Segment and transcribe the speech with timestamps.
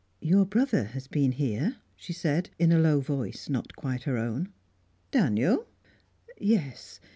[0.19, 4.51] "Your brother has been here," she said, in a low voice not quite her own.
[5.11, 5.67] "Daniel?"
[6.39, 6.99] "Yes.